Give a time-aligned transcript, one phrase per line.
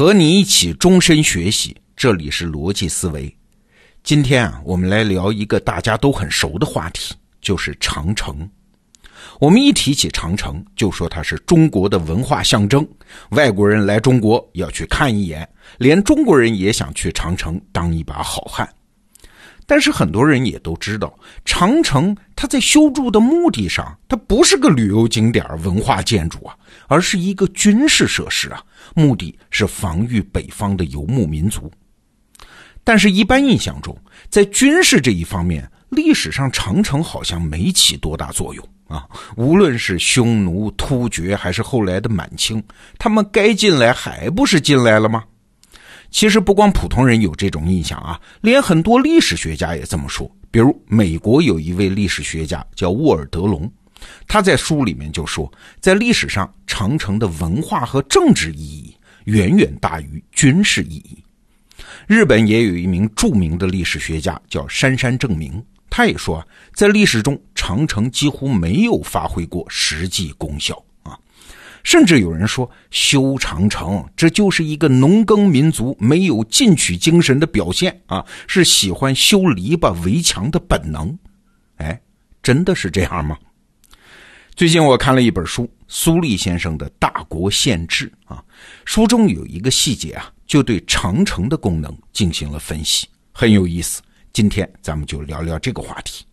[0.00, 3.30] 和你一起终身学习，这里是逻辑思维。
[4.02, 8.48] 今天啊，我们来聊一个大家都很熟的话题，就是长城。
[9.38, 12.88] 我们一提起长城，就说它是中国的文化象征，
[13.32, 15.46] 外国人来中国要去看一眼，
[15.76, 18.66] 连中国人也想去长城当一把好汉。
[19.70, 26.56] 但是很多人也都知道，长城它在修筑的目的上，它不是个旅游景点、文化建筑啊，
[26.88, 28.60] 而是一个军事设施啊，
[28.96, 31.70] 目的是防御北方的游牧民族。
[32.82, 33.96] 但是，一般印象中，
[34.28, 39.06] 在军事这一方面，历史上长城好像没起多大作用啊。
[39.36, 42.60] 无论是匈奴、突厥，还是后来的满清，
[42.98, 45.22] 他们该进来还不是进来了吗？
[46.10, 50.30] 其实不光普通人有这种印象啊，连很多历史学家也这么说。
[50.50, 53.70] 比如美国有一位历史学家叫沃尔德隆，
[54.26, 61.22] 他在书里面就说，在历史上长城的文化和政治意义远远大于军事意义。
[62.06, 70.82] 日本也有一名著名的历史学家叫杉山正明，他也说，在历史中长城几乎没有发挥过实际功效。
[71.82, 81.18] 甚至有人说，修长城这就是一个农耕民族没有进取精神的表现啊，是喜欢修篱笆围墙的本能。
[81.76, 82.00] 哎，
[82.42, 83.36] 真的是这样吗？
[84.54, 88.44] 最近我看了一本书，苏立先生的《大国宪制》啊，
[88.84, 94.02] 书中有一个细节啊，就对长城的功能进行了分析，很有意思。
[94.34, 96.26] 今天咱们就聊聊这个话题。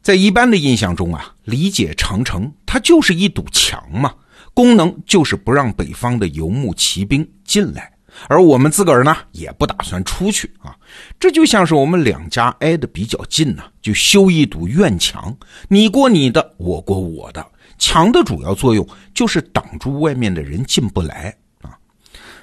[0.00, 4.14] 在一般的印象中啊，理解长城，它就是一堵墙嘛。
[4.58, 7.92] 功能就是不让北方的游牧骑兵进来，
[8.26, 10.74] 而我们自个儿呢也不打算出去啊。
[11.20, 15.32] 这就像是我们两家挨得比较近呢，就修一堵院墙，
[15.68, 17.46] 你过你的，我过我的。
[17.78, 21.78] 墙的主要作用就是挡住外面的人进不来啊。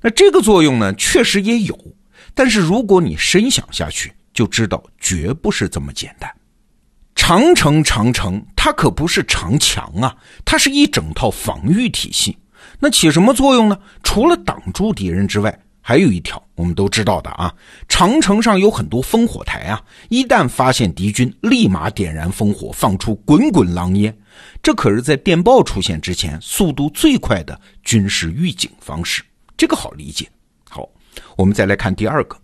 [0.00, 1.78] 那这个作用呢，确实也有，
[2.34, 6.28] 但是如果你深想下去，就知道绝不是这么简单。
[7.30, 12.36] 长城，长城，它可不是长墙啊，它是一整套防御体系。
[12.80, 13.78] 那起什么作用呢？
[14.02, 17.54] 除了挡住敌人之外，还有一条我们都知道的啊，
[17.88, 24.12] 长城上有很多烽火台啊，一旦发现敌军，立马点燃烽火，放出滚滚狼烟。
[24.60, 29.22] 这可是在电报出现之前速度最快的军事预警方式，
[29.56, 30.28] 这个好理解。
[30.68, 30.84] 好，
[31.36, 32.36] 我们再来看第二个。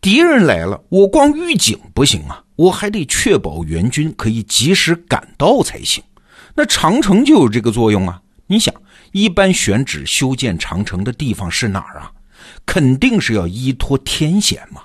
[0.00, 6.04] 敌人来了，我光预警不行啊，我还得确保援军可以及时赶到才行。
[6.54, 8.20] 那长城就有这个作用啊。
[8.46, 8.74] 你想，
[9.12, 12.12] 一般选址修建长城的地方是哪儿啊？
[12.66, 14.82] 肯定是要依托天险嘛。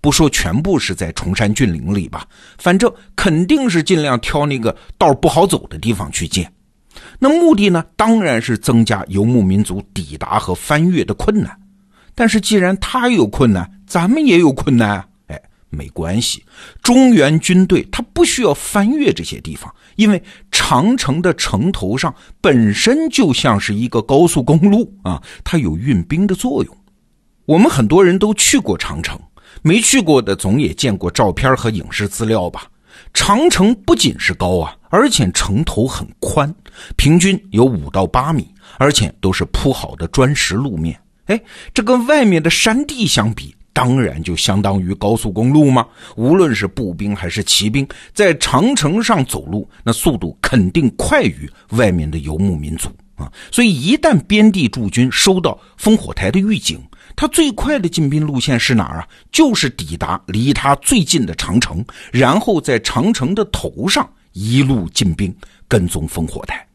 [0.00, 6.50] 不说全部是在崇山峻岭里吧，反正肯定是尽量挑那个道不好走的地方去建。
[7.18, 11.54] 那目的呢，当然是增加游牧民族抵达和翻越的困难。
[12.14, 15.06] 但是既然他有困难，咱们也有困难啊！
[15.70, 16.44] 没关系，
[16.82, 26.76] 中原军队他不需要翻越这些地方，因为长城的城头上本身就像是一个高速公路啊，它有运兵的作用。
[27.44, 29.20] 我们很多人都去过长城，
[29.62, 32.66] 没去过的总也见过照片和影视资料吧？
[33.14, 36.52] 长城不仅是高啊，而且城头很宽，
[36.96, 40.98] 平均有五到八米，而且都是铺好的砖石路面。
[41.26, 41.40] 哎，
[41.72, 45.86] 这跟外面的山地相比，当然就相当于高速公路吗？
[46.16, 53.32] 无论是步兵还是骑兵，在长城上走路，那速度肯定快于外面的游牧民族啊！
[53.52, 56.82] 所以，一旦边地驻军收到烽火台的预警，
[57.14, 59.06] 他最快的进兵路线是哪儿啊？
[59.30, 65.32] 就是抵达离他最近的长城，然后在长城的头上一路进兵，
[65.68, 66.66] 跟踪烽火台。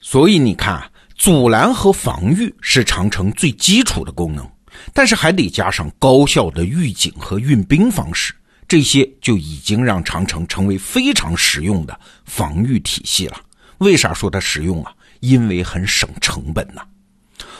[0.00, 0.80] 所以你看。
[1.18, 4.46] 阻拦和防御是长城最基础的功能，
[4.92, 8.34] 但是还得加上高效的预警和运兵方式，
[8.68, 13.36] 这些就已经让长城成为非常实用的防御体系了。
[13.78, 14.92] 为啥说它实用啊？
[15.20, 16.82] 因为很省成本呐。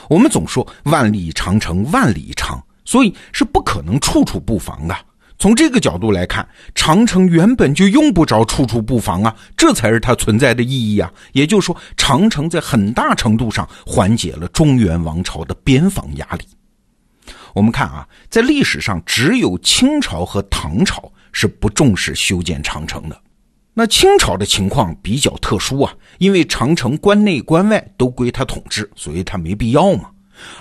[0.09, 4.95] 我们总说万里长城万里长，所以是不可能处处布防的。
[5.39, 11.11] 从这个角度来看，长城原本就用不着处处布防啊，这才是它存在的意义啊。
[11.33, 16.45] 也就是说，长城在很大程度上缓解了中原王朝的边防压力。
[17.57, 23.19] 我们看啊，在历史上只有清朝和唐朝是不重视修建长城的。
[23.73, 30.11] 那清朝的情况比较特殊啊，因为长城关内关外都归他统治，所以他没必要嘛。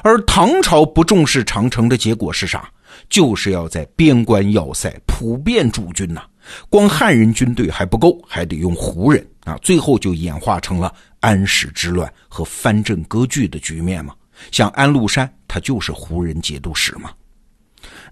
[0.02, 2.66] 而唐朝不重视长城的结果是啥？
[3.10, 6.22] 就是要在边关要塞普遍驻军呐，
[6.70, 10.90] 光汉人军队还不够，还得用胡人啊，最后就演化成了
[11.20, 14.14] 安史之乱和藩镇割据的局面嘛。
[14.50, 17.10] 像安禄山，它就是胡人节度使嘛。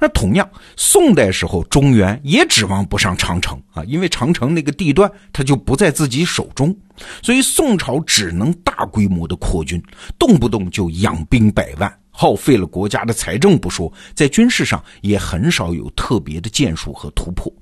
[0.01, 6.77] 那同样，宋代时候中原也指望不上长城啊，因为长城那个地段它就不在自己手中，
[7.23, 9.83] 所以宋朝只能大规模的扩军，
[10.19, 17.53] 动不动就养兵百万，耗费了国家的财政不说，在军事上也很少有特别的建树和突破。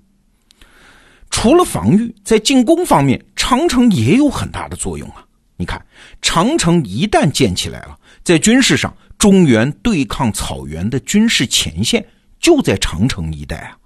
[1.30, 5.24] 除了防御，在进攻方面，长城也有很大的作用啊。
[5.56, 5.80] 你看，
[6.20, 8.92] 长城一旦建起来了，在军事上，
[9.22, 12.04] 中原对抗草原的军事前线。
[12.40, 13.78] 就在长城一带啊！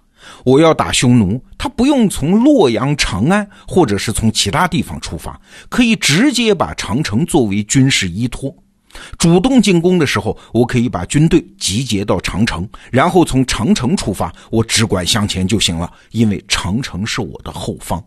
[0.47, 5.39] 我要打匈奴，他不用从洛阳、长安，或者是从其他地方出发，
[5.69, 8.51] 可以直接把长城作为军事依托。
[9.19, 18.03] 主动进攻的时候，我可以把军队集结到长城，然后从长城出发，我只管向前就行了，因为长城是我的后方。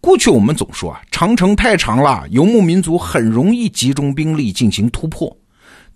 [0.00, 5.36] 过去我们总说啊，长城太长了，游牧民族很容易集中兵力进行突破。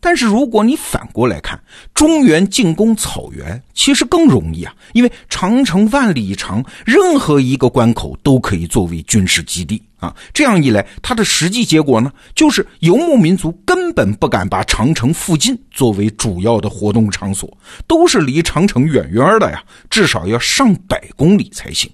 [0.00, 1.60] 但是如果你反过来看，
[1.94, 10.14] 中原进攻草原其实更容易啊，因为长城万里长，任何一个关口都可以作为军事基地啊。
[10.32, 17.54] 这样一来，它的实际结果呢，就是游牧民族根本不敢把长城附近作为主要的活动场所，
[17.86, 21.90] 都是离长城远远的呀，至少要上百公里才行。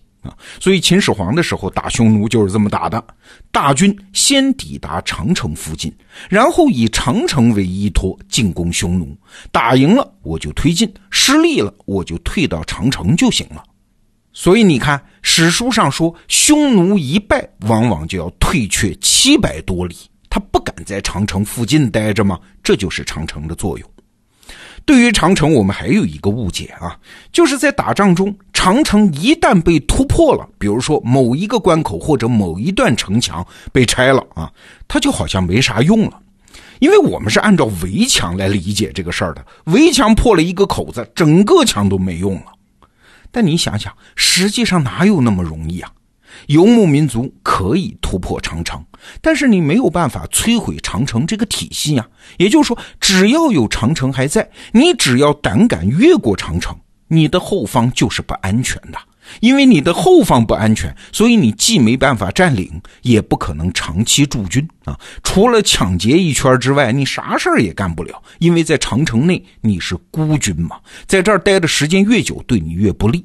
[0.60, 3.02] 所以秦始皇的时候打匈奴就是这么打的，
[3.50, 5.92] 大军先抵达长城附近，
[6.28, 9.16] 然后以长城为依托进攻匈奴，
[9.50, 13.62] 打赢了我就推进，失利了我就退到长城就行了。
[14.32, 19.96] 所以你看史书上说，匈奴一败，往往就要退却七百多里，
[20.28, 22.38] 他不敢在长城附近待着吗？
[22.62, 23.90] 这就是长城的作用。
[24.86, 26.96] 对于长城，我们还有一个误解啊，
[27.32, 34.48] 就是在打仗中，长城一旦被突破了，比如说某一个关口或者某一段城墙被拆了啊，
[34.86, 36.20] 它就好像没啥用了，
[36.78, 42.46] 因为我们是按照围墙来理解这个事儿的，围墙破了一个口子，整个墙都没用了。
[43.32, 45.90] 但你想想，实际上哪有那么容易啊？
[46.46, 48.84] 游牧民族可以突破长城，
[49.20, 52.06] 但是你没有办法摧毁长城这个体系呀。
[52.38, 56.76] 也就是说，只要有长城还在，你只要胆敢越过长城，
[57.08, 58.98] 你的后方就是不安全的。
[59.40, 64.96] 因为你的后方不安全，所以你既没办法占领，也不可能长期驻军啊。
[65.24, 68.22] 除了抢劫一圈之外，你啥事儿也干不了。
[68.38, 70.78] 因为在长城内你是孤军嘛，
[71.08, 73.24] 在这儿待的时间越久，对你越不利。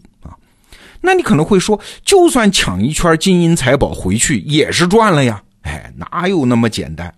[1.02, 5.42] 那你可能会说，就算抢一圈金银财宝回去，也是赚了呀？
[5.64, 7.14] 哎，哪有那么简单？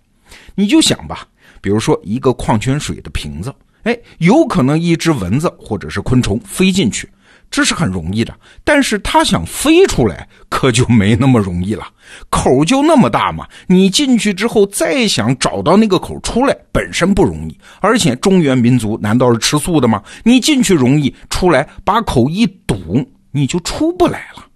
[0.54, 1.26] 你就想吧，
[1.60, 7.08] 比如说一个矿泉水的瓶子，哎，有可能一只蚊子或者是昆虫飞进去，
[7.50, 8.34] 这是很容易的。
[8.64, 11.86] 但是它想飞出来，可就没那么容易了。
[12.30, 17.58] 口就那么大嘛，你进去之后再想找到那个口出来，本身不容易。
[17.80, 20.02] 而且中原民族难道是吃素的吗？
[20.22, 23.06] 你进去容易，出来把口一堵。
[23.36, 24.46] 你就出不来了，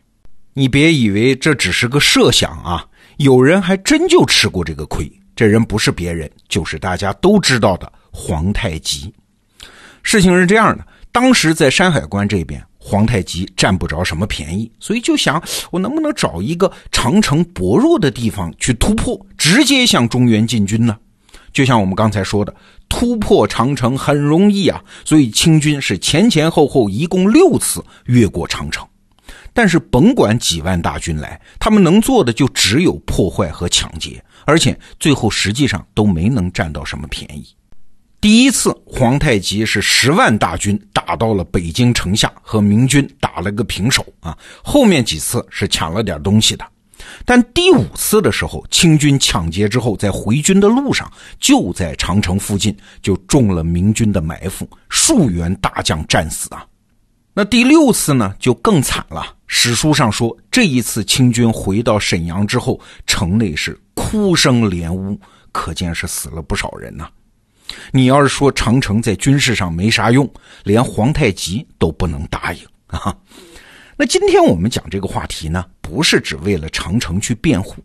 [0.53, 2.87] 你别以为这只是个设想啊！
[3.17, 5.11] 有人还真就吃过这个亏。
[5.35, 9.13] 这人不是别人，就是大家都知道的皇太极。
[10.05, 15.43] 事情是这样的，当时在山海关这边，皇太极占不着什么便宜，所以就想
[15.73, 20.97] 我能不能找一个长城薄弱的地方去突破，直接向中原进军呢？
[21.53, 22.55] 就像我们刚才说的，
[22.89, 28.87] 突破长城很容易啊，所以清军是前前后后一共六次越过长城。
[29.53, 37.47] 但是甭管几万大军来，他们能做的就只有破坏和抢劫，而且最后实际上都没能占到什么便宜。
[38.21, 44.37] 第一次皇太极是十万大军打到了北京城下，和明军打了个平手啊。
[44.63, 46.65] 后面几次是抢了点东西的。
[47.25, 56.65] 但第五次的时候，清军抢劫之后，在回军的路上，就在长城附近就中了明军的埋伏，数员大将战死啊。
[57.35, 59.35] 那第六次呢，就更惨了。
[59.47, 65.19] 史书上说，这一次清军回到沈阳之后，城内是哭声连屋，
[65.53, 67.09] 可见是死了不少人呐。
[67.93, 70.29] 你要是说长城在军事上没啥用，
[70.65, 73.15] 连皇太极都不能答应啊。
[74.01, 77.83] 那今天我们讲这个话题呢，不是只为了长城去辩护。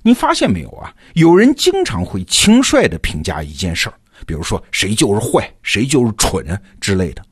[0.00, 0.94] 你发现没有啊？
[1.14, 3.94] 有人经常会轻率地评价一件事儿，
[4.24, 6.46] 比如说谁就是坏，谁就是蠢
[6.80, 7.24] 之类的。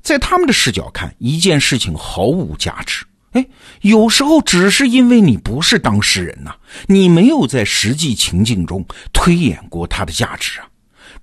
[0.00, 3.04] 在他们的视角看，一件事情毫无价值。
[3.32, 3.46] 哎，
[3.82, 6.54] 有时候只是因为你不是当事人呐，
[6.86, 8.82] 你没有在实际情境中
[9.12, 10.66] 推演过它的价值啊。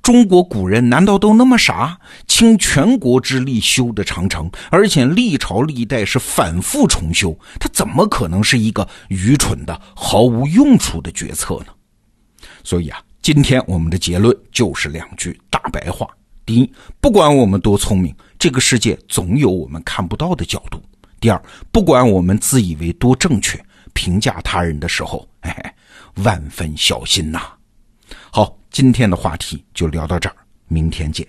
[0.02, 2.00] 中国古人难道都那么傻？
[2.28, 11.74] 倾全国之力修的长城，而且历朝历代是反复重修，它怎么可能是一个愚蠢的、毫无用处的决策呢？
[12.64, 16.08] 所以啊，今天我们的结论就是两句大白话：
[16.46, 16.72] 第一，
[17.02, 20.78] 不管我们多聪明，这个世界总有我们看不到的角度；
[21.20, 23.60] 第二，不管我们自以为多正确，
[23.94, 27.42] 评价他人的时候，嘿嘿，万分小心呐。
[28.32, 30.36] 好，今天的话题就聊到这儿，
[30.68, 31.28] 明天见。